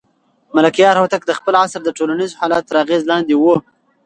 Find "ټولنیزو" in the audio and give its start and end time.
1.97-2.39